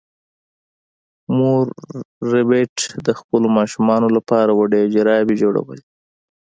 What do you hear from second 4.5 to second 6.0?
وړې جرابې جوړولې